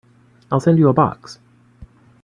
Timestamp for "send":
0.59-0.79